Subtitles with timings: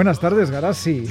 [0.00, 1.04] Buenas tardes, Garasi.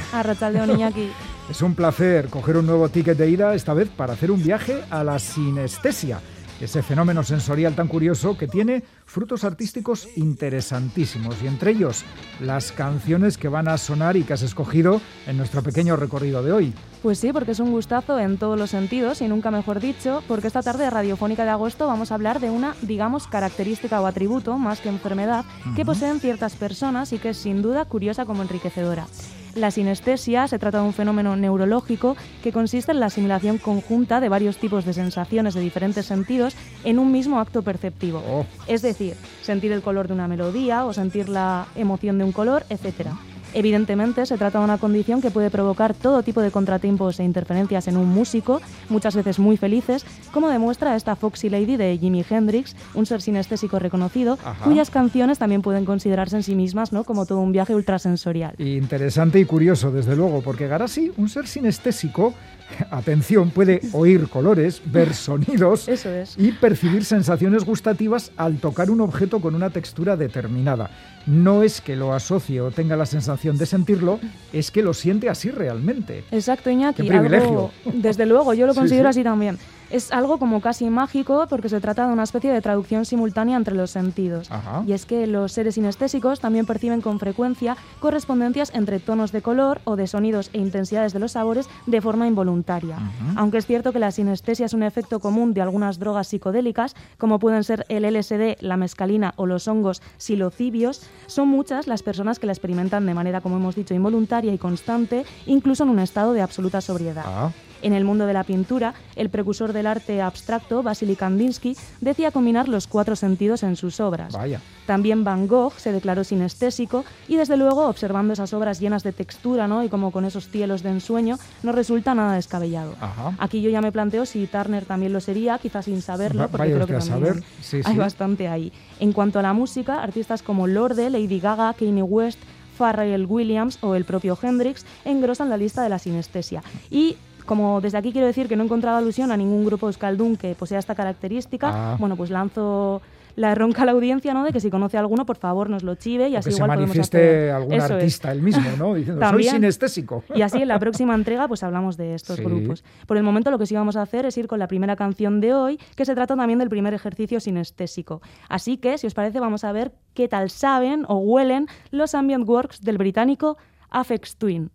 [0.73, 1.11] Iñaki.
[1.47, 4.83] Es un placer coger un nuevo ticket de ida, esta vez para hacer un viaje
[4.89, 6.19] a la sinestesia
[6.61, 12.03] ese fenómeno sensorial tan curioso que tiene frutos artísticos interesantísimos y entre ellos
[12.41, 16.51] las canciones que van a sonar y que has escogido en nuestro pequeño recorrido de
[16.51, 16.73] hoy.
[17.01, 20.47] Pues sí, porque es un gustazo en todos los sentidos y nunca mejor dicho, porque
[20.47, 24.81] esta tarde radiofónica de agosto vamos a hablar de una, digamos, característica o atributo, más
[24.81, 29.07] que enfermedad, que poseen ciertas personas y que es sin duda curiosa como enriquecedora.
[29.55, 34.29] La sinestesia se trata de un fenómeno neurológico que consiste en la asimilación conjunta de
[34.29, 38.23] varios tipos de sensaciones de diferentes sentidos en un mismo acto perceptivo.
[38.29, 38.45] Oh.
[38.67, 42.63] Es decir, sentir el color de una melodía o sentir la emoción de un color,
[42.69, 43.07] etc.
[43.53, 47.87] Evidentemente, se trata de una condición que puede provocar todo tipo de contratiempos e interferencias
[47.87, 52.75] en un músico, muchas veces muy felices, como demuestra esta Foxy Lady de Jimi Hendrix,
[52.93, 57.03] un ser sinestésico reconocido, cuyas canciones también pueden considerarse en sí mismas ¿no?
[57.03, 58.53] como todo un viaje ultrasensorial.
[58.59, 62.33] Interesante y curioso, desde luego, porque Garasi, un ser sinestésico,
[62.91, 66.35] atención, puede oír colores, ver sonidos Eso es.
[66.37, 70.91] y percibir sensaciones gustativas al tocar un objeto con una textura determinada.
[71.25, 74.19] No es que lo asocie o tenga la sensación de sentirlo,
[74.53, 76.23] es que lo siente así realmente.
[76.31, 77.03] Exacto, Iñaki.
[77.03, 77.47] Qué privilegio.
[77.49, 79.19] Algo- desde luego, yo lo Sí, considero sí.
[79.19, 79.57] así también.
[79.89, 83.75] Es algo como casi mágico porque se trata de una especie de traducción simultánea entre
[83.75, 84.51] los sentidos.
[84.51, 84.83] Ajá.
[84.85, 89.81] Y es que los seres sinestésicos también perciben con frecuencia correspondencias entre tonos de color
[89.85, 92.97] o de sonidos e intensidades de los sabores de forma involuntaria.
[93.35, 97.39] Aunque es cierto que la sinestesia es un efecto común de algunas drogas psicodélicas, como
[97.39, 102.45] pueden ser el LSD, la mescalina o los hongos psilocibios, son muchas las personas que
[102.45, 106.41] la experimentan de manera, como hemos dicho, involuntaria y constante, incluso en un estado de
[106.41, 107.23] absoluta sobriedad.
[107.25, 107.51] Ah,
[107.81, 112.67] En el mundo de la pintura, el precursor del arte abstracto, Vasily Kandinsky, decía combinar
[112.67, 114.33] los cuatro sentidos en sus obras.
[114.33, 114.61] vaya.
[114.85, 119.67] También Van Gogh se declaró sinestésico y desde luego observando esas obras llenas de textura
[119.67, 119.83] ¿no?
[119.83, 122.95] y como con esos cielos de ensueño no resulta nada descabellado.
[122.99, 123.35] Ajá.
[123.37, 126.85] Aquí yo ya me planteo si Turner también lo sería, quizás sin saberlo, porque vaya
[126.85, 127.43] creo que también.
[127.61, 127.97] Sí, hay sí.
[127.99, 128.73] bastante ahí.
[128.99, 132.39] En cuanto a la música, artistas como Lorde, Lady Gaga, Kanye West,
[132.77, 136.63] Pharrell Williams o el propio Hendrix engrosan la lista de la sinestesia.
[136.89, 137.17] Y
[137.49, 140.53] como desde aquí quiero decir que no he encontrado alusión a ningún grupo euskaldun que
[140.55, 141.97] posea esta característica, Ah.
[141.99, 143.01] bueno, pues lanzo
[143.35, 144.43] la ronca a la audiencia, ¿no?
[144.43, 146.57] De que si conoce a alguno, por favor, nos lo chive y así que se
[146.57, 148.93] igual podemos manifieste hacer- algún Eso artista él mismo, ¿no?
[148.99, 150.23] Diciendo, soy sinestésico.
[150.35, 152.43] Y así en la próxima entrega pues hablamos de estos Sí.
[152.43, 152.83] grupos.
[153.07, 155.39] Por el momento lo que sí vamos a hacer es ir con la primera canción
[155.41, 158.21] de hoy, que se trata también del primer ejercicio sinestésico.
[158.49, 162.47] Así que, si os parece, vamos a ver qué tal saben o huelen los ambient
[162.47, 163.57] works del británico
[163.89, 164.69] Afex Twin.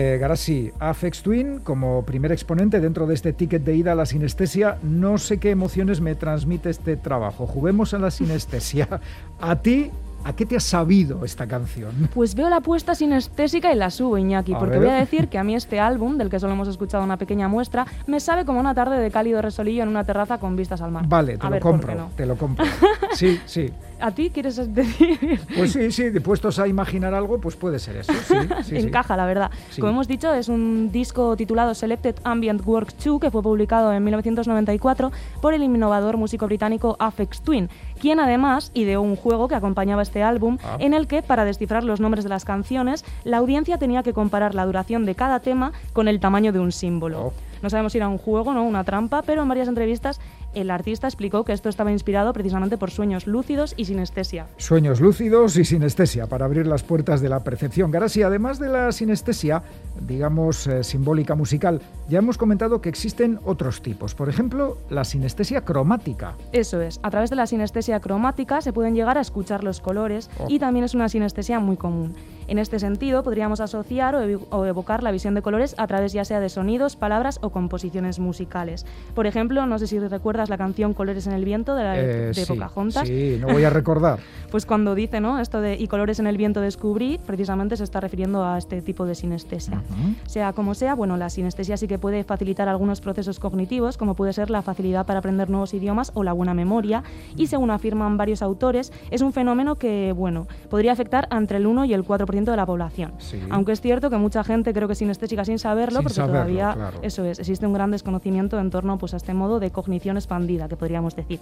[0.00, 4.06] Eh, Garasi, Afex Twin, como primer exponente dentro de este ticket de ida a la
[4.06, 7.48] sinestesia, no sé qué emociones me transmite este trabajo.
[7.48, 8.88] Juguemos a la sinestesia.
[9.40, 9.90] A ti,
[10.22, 12.08] ¿a qué te ha sabido esta canción?
[12.14, 14.86] Pues veo la apuesta sinestésica y la subo, Iñaki, A porque ver.
[14.88, 17.48] voy a decir que a mí este álbum, del que solo hemos escuchado una pequeña
[17.48, 20.92] muestra, me sabe como una tarde de cálido resolillo en una terraza con vistas al
[20.92, 21.08] mar.
[21.08, 22.10] Vale, te A lo ver, ¿por compro, no?
[22.14, 22.64] te lo compro.
[23.14, 23.72] Sí, sí.
[24.00, 25.40] ¿A ti quieres decir?
[25.56, 28.12] Pues sí, sí, de puestos a imaginar algo, pues puede ser eso.
[28.12, 28.76] Sí, sí, sí.
[28.76, 29.50] Encaja, la verdad.
[29.76, 34.04] Como hemos dicho, es un disco titulado Selected Ambient Work 2 que fue publicado en
[34.04, 37.68] 1994 por el innovador músico británico Afex Twin,
[38.00, 40.76] quien además ideó un juego que acompañaba este álbum Ah.
[40.78, 44.54] en el que, para descifrar los nombres de las canciones, la audiencia tenía que comparar
[44.54, 47.26] la duración de cada tema con el tamaño de un símbolo.
[47.28, 47.32] Oh.
[47.62, 50.20] No sabemos si era un juego, no, una trampa, pero en varias entrevistas
[50.54, 54.46] el artista explicó que esto estaba inspirado precisamente por sueños lúcidos y sinestesia.
[54.56, 57.90] Sueños lúcidos y sinestesia para abrir las puertas de la percepción.
[57.90, 59.62] Garasi, además de la sinestesia,
[60.00, 64.14] digamos eh, simbólica musical, ya hemos comentado que existen otros tipos.
[64.14, 66.34] Por ejemplo, la sinestesia cromática.
[66.52, 70.30] Eso es, a través de la sinestesia cromática se pueden llegar a escuchar los colores
[70.38, 70.46] Oh.
[70.48, 72.14] y también es una sinestesia muy común.
[72.48, 76.40] En este sentido, podríamos asociar o, evocar la visión de colores a través ya sea
[76.40, 78.86] de sonidos, palabras o composiciones musicales.
[79.14, 82.32] Por ejemplo, no sé si recuerdas la canción Colores en el viento de, la, eh,
[82.32, 83.06] de Pocahontas.
[83.06, 84.18] Sí, no voy a recordar.
[84.50, 85.38] pues cuando dice ¿no?
[85.40, 89.04] esto de y colores en el viento descubrí, precisamente se está refiriendo a este tipo
[89.04, 89.82] de sinestesia.
[90.26, 94.32] Sea como sea, bueno, la sinestesia sí que puede facilitar algunos procesos cognitivos, como puede
[94.32, 97.02] ser la facilidad para aprender nuevos idiomas o la buena memoria,
[97.36, 101.84] y según afirman varios autores, es un fenómeno que, bueno, podría afectar entre el 1
[101.84, 103.12] y el 4% de la población.
[103.50, 107.24] Aunque es cierto que mucha gente creo que es sinestésica sin saberlo, porque todavía, eso
[107.24, 110.76] es, existe un gran desconocimiento en torno pues, a este modo de cognición expandida, que
[110.76, 111.40] podríamos decir.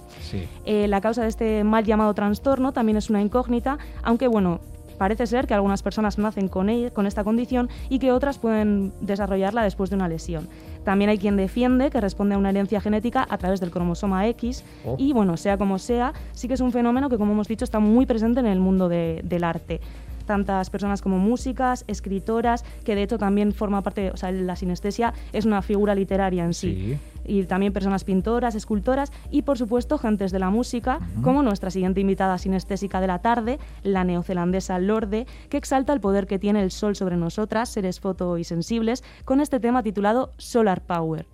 [0.65, 4.61] Eh, la causa de este mal llamado trastorno también es una incógnita, aunque, bueno,
[4.99, 9.63] Parece ser que algunas personas nacen con, con esta condición y que otras pueden desarrollarla
[9.63, 10.49] después de una lesión.
[10.85, 14.65] También hay quien defiende que responde a una herencia genética a través del cromosoma X
[14.85, 14.97] oh.
[14.99, 17.81] y bueno, sea como sea, sí que es un fenómeno que como hemos dicho está
[17.81, 19.81] muy presente en el mundo del arte
[20.27, 25.15] tantas personas como músicas, escritoras, que de hecho también forma parte, o sea, la sinestesia
[25.33, 26.99] es una figura literaria en sí.
[27.25, 32.01] Y también personas pintoras, escultoras y por supuesto gentes de la música, como nuestra siguiente
[32.01, 36.71] invitada sinestésica de la tarde, la neozelandesa Lorde, que exalta el poder que tiene el
[36.71, 41.27] sol sobre nosotras, seres foto y sensibles, con este tema titulado Solar Power.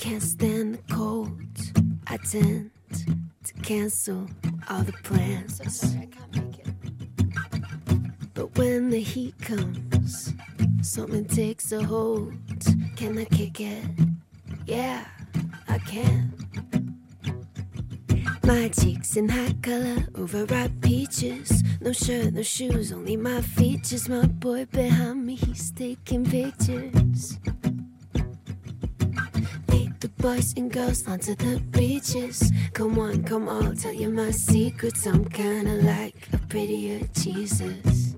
[0.00, 1.30] can't stand the cold.
[2.06, 2.70] I tend
[3.44, 4.26] to cancel
[4.68, 5.60] all the plans.
[8.34, 10.32] But when the heat comes,
[10.82, 12.32] something takes a hold.
[12.96, 13.84] Can I kick it?
[14.66, 15.04] Yeah,
[15.68, 16.32] I can.
[18.44, 21.62] My cheeks in high color, overripe peaches.
[21.80, 24.08] No shirt, no shoes, only my features.
[24.08, 27.38] My boy behind me, he's taking pictures.
[30.20, 32.52] Boys and girls onto the beaches.
[32.74, 35.06] Come on, come on, tell you my secrets.
[35.06, 38.14] I'm kinda like a prettier Jesus.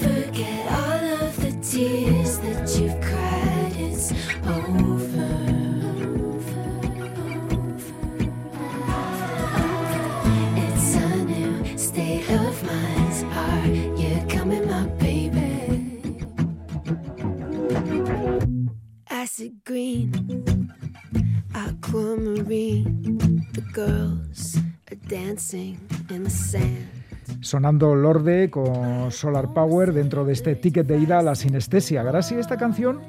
[0.00, 3.03] Forget all of the tears that you've
[27.40, 32.02] Sonando Lorde con Solar Power dentro de este ticket de ida a la sinestesia.
[32.02, 33.00] Gracias a esta canción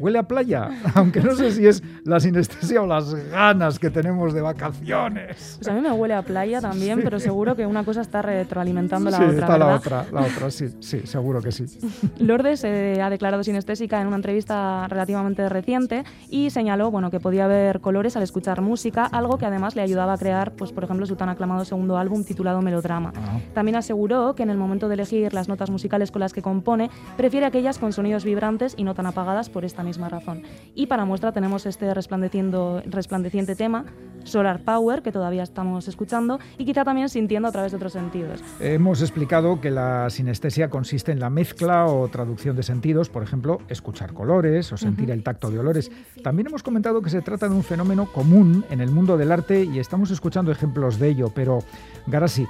[0.00, 4.32] huele a playa, aunque no sé si es la sinestesia o las ganas que tenemos
[4.32, 5.56] de vacaciones.
[5.58, 9.10] Pues a mí me huele a playa también, pero seguro que una cosa está retroalimentando
[9.10, 9.38] la sí, otra.
[9.38, 11.66] Está la otra, la otra, sí, sí, seguro que sí.
[12.18, 17.46] Lourdes se ha declarado sinestésica en una entrevista relativamente reciente y señaló bueno, que podía
[17.46, 21.06] ver colores al escuchar música, algo que además le ayudaba a crear, pues, por ejemplo,
[21.06, 23.12] su tan aclamado segundo álbum titulado Melodrama.
[23.16, 23.38] Ah.
[23.54, 26.90] También aseguró que en el momento de elegir las notas musicales con las que compone,
[27.16, 30.42] prefiere aquellas con sonidos vibrantes y no tan apagadas por esta misma razón.
[30.74, 33.84] Y para muestra tenemos este resplandeciendo, resplandeciente tema,
[34.22, 38.40] Solar Power, que todavía estamos escuchando, y quizá también sintiendo a través de otros sentidos.
[38.60, 43.58] Hemos explicado que la sinestesia consiste en la mezcla o traducción de sentidos, por ejemplo,
[43.68, 45.90] escuchar colores o sentir el tacto de olores.
[46.22, 49.64] También hemos comentado que se trata de un fenómeno común en el mundo del arte
[49.64, 51.64] y estamos escuchando ejemplos de ello, pero
[52.06, 52.46] Garasi,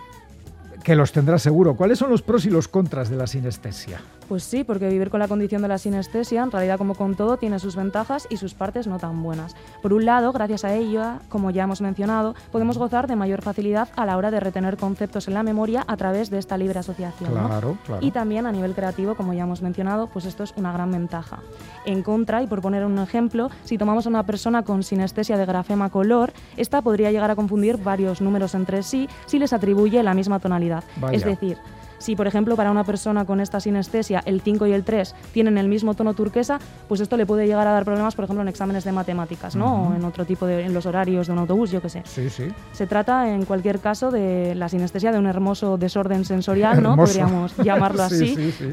[0.85, 1.75] que los tendrá seguro.
[1.75, 4.01] ¿Cuáles son los pros y los contras de la sinestesia?
[4.31, 7.37] Pues sí, porque vivir con la condición de la sinestesia, en realidad como con todo,
[7.37, 9.57] tiene sus ventajas y sus partes no tan buenas.
[9.83, 13.89] Por un lado, gracias a ello, como ya hemos mencionado, podemos gozar de mayor facilidad
[13.97, 17.33] a la hora de retener conceptos en la memoria a través de esta libre asociación.
[17.33, 18.07] Claro, claro.
[18.07, 21.41] Y también a nivel creativo, como ya hemos mencionado, pues esto es una gran ventaja.
[21.85, 25.45] En contra, y por poner un ejemplo, si tomamos a una persona con sinestesia de
[25.45, 30.15] grafema color, esta podría llegar a confundir varios números entre sí si les atribuye la
[30.15, 30.85] misma tonalidad.
[31.11, 31.59] Es decir,
[32.01, 35.59] si, por ejemplo, para una persona con esta sinestesia el 5 y el 3 tienen
[35.59, 38.49] el mismo tono turquesa, pues esto le puede llegar a dar problemas, por ejemplo, en
[38.49, 39.89] exámenes de matemáticas, ¿no?
[39.89, 42.03] O en otro tipo de, en los horarios de un autobús, yo qué sé.
[42.07, 42.49] Sí, sí.
[42.73, 46.97] Se trata, en cualquier caso, de la sinestesia de un hermoso desorden sensorial, ¿no?
[46.97, 48.35] Podríamos llamarlo así.
[48.35, 48.71] sí, sí,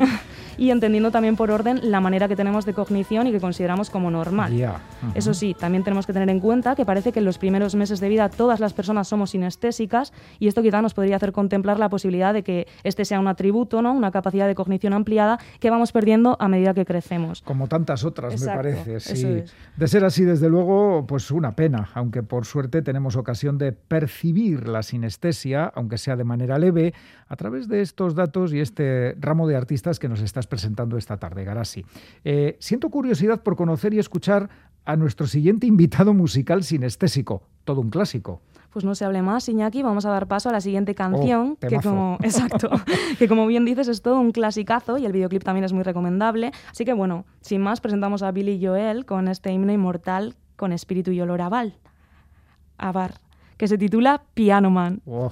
[0.58, 4.12] y entendiendo también por orden la manera que tenemos de cognición y que consideramos como
[4.12, 4.54] normal.
[5.16, 8.00] Eso sí, también tenemos que tener en cuenta que parece que en los primeros meses
[8.00, 11.90] de vida todas las personas somos sinestésicas y esto quizá nos podría hacer contemplar la
[11.90, 13.94] posibilidad de que este sea un atributo, ¿no?
[13.94, 17.42] una capacidad de cognición ampliada que vamos perdiendo a medida que crecemos.
[17.42, 19.00] Como tantas otras, me parece.
[19.00, 19.44] Sí.
[19.76, 24.68] De ser así, desde luego, pues una pena, aunque por suerte tenemos ocasión de percibir
[24.68, 26.94] la sinestesia, aunque sea de manera leve,
[27.28, 31.18] a través de estos datos y este ramo de artistas que nos estás presentando esta
[31.18, 31.86] tarde, Garasi.
[32.24, 34.50] Eh, siento curiosidad por conocer y escuchar
[34.86, 38.42] a nuestro siguiente invitado musical sinestésico, todo un clásico.
[38.72, 41.68] Pues no se hable más, Iñaki, vamos a dar paso a la siguiente canción, Oh,
[41.68, 42.70] que como exacto,
[43.18, 46.52] que como bien dices es todo un clasicazo y el videoclip también es muy recomendable.
[46.72, 51.12] Así que bueno, sin más presentamos a Billy Joel con este himno inmortal con espíritu
[51.12, 51.78] y olor a Val,
[52.78, 53.16] a bar,
[53.58, 55.02] que se titula Piano Man.
[55.06, 55.32] Oh.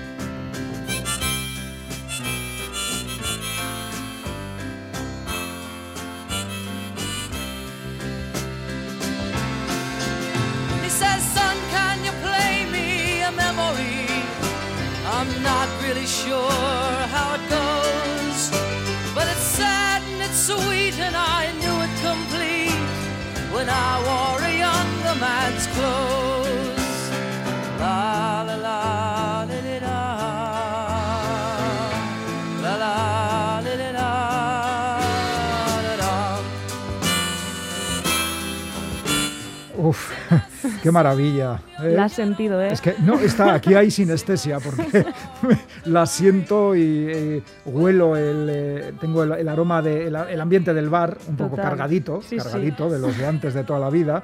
[15.93, 16.51] Really sure
[17.15, 18.49] how it goes,
[19.13, 22.87] but it's sad and it's sweet, and I knew it complete
[23.53, 27.09] when I wore a younger man's clothes.
[27.79, 29.11] La la la.
[39.83, 40.11] Uf,
[40.83, 41.59] qué maravilla.
[41.81, 41.93] ¿eh?
[41.95, 42.69] La has sentido, ¿eh?
[42.71, 44.83] Es que no, está, aquí hay sinestesia porque
[45.85, 50.89] la siento y eh, huelo el, eh, tengo el, el aroma de el, ambiente del
[50.89, 51.69] bar un poco Total.
[51.71, 52.37] cargadito, Sí, sí.
[52.37, 54.23] cargadito de los de antes de toda la vida.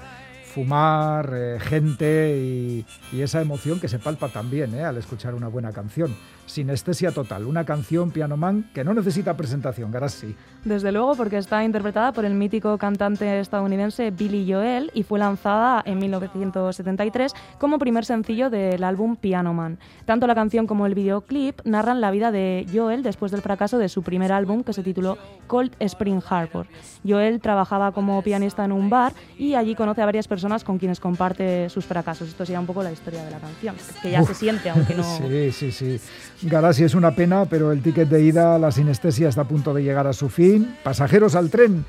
[0.54, 5.48] Fumar, eh, gente y, y esa emoción que se palpa también eh, al escuchar una
[5.50, 6.16] buena canción.
[6.48, 10.36] Sinestesia total, una canción Piano Man que no necesita presentación, Garassi.
[10.66, 15.84] Desde luego, porque está interpretada por el mítico cantante estadounidense Billy Joel y fue lanzada
[15.86, 19.78] en 1973 como primer sencillo del álbum Piano Man.
[20.06, 23.90] Tanto la canción como el videoclip narran la vida de Joel después del fracaso de
[23.90, 26.68] su primer álbum que se tituló Cold Spring Harbor.
[27.06, 31.00] Joel trabajaba como pianista en un bar y allí conoce a varias personas con quienes
[31.00, 32.30] comparte sus fracasos.
[32.30, 34.30] Esto sería un poco la historia de la canción, que ya Uf.
[34.30, 35.04] se siente, aunque no...
[35.28, 36.00] Sí, sí, sí.
[36.44, 39.84] Garasi es una pena, pero el ticket de ida, la sinestesia está a punto de
[39.84, 40.76] llegar a su fin.
[40.84, 41.86] Pasajeros al tren.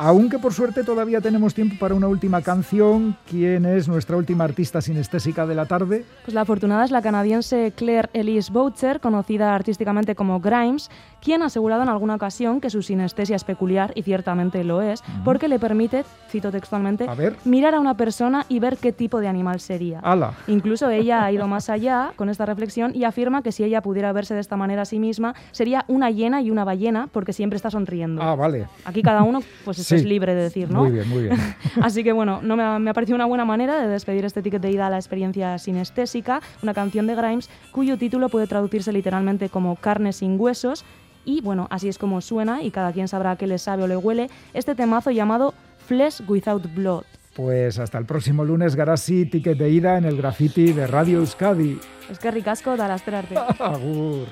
[0.00, 3.16] Aunque por suerte todavía tenemos tiempo para una última canción.
[3.28, 6.04] ¿Quién es nuestra última artista sinestésica de la tarde?
[6.24, 10.88] Pues la afortunada es la canadiense Claire Elise Boucher, conocida artísticamente como Grimes,
[11.20, 15.02] quien ha asegurado en alguna ocasión que su sinestesia es peculiar, y ciertamente lo es,
[15.24, 17.34] porque le permite, cito textualmente, A ver.
[17.44, 19.98] mirar a una persona y ver qué tipo de animal sería.
[20.04, 20.34] ¡Hala!
[20.46, 24.12] Incluso ella ha ido más allá con esta reflexión y afirma que si ella pudiera
[24.12, 27.56] verse de esta manera a sí misma, sería una hiena y una ballena, porque siempre
[27.56, 28.22] está sonriendo.
[28.22, 28.68] Ah, vale.
[28.84, 29.96] Aquí cada uno pues Sí.
[29.96, 30.84] es libre de decir, ¿no?
[30.84, 31.36] Muy bien, muy bien.
[31.82, 34.42] Así que bueno, no me, ha, me ha parecido una buena manera de despedir este
[34.42, 38.92] ticket de ida a la experiencia sinestésica, una canción de Grimes cuyo título puede traducirse
[38.92, 40.84] literalmente como carne sin huesos.
[41.24, 43.96] Y bueno, así es como suena y cada quien sabrá qué le sabe o le
[43.96, 45.52] huele este temazo llamado
[45.86, 47.04] Flesh Without Blood.
[47.34, 51.78] Pues hasta el próximo lunes, Garasi, ticket de ida en el graffiti de Radio Euskadi.
[52.10, 53.36] Es que ricasco, da las arte.
[53.60, 54.26] Agur.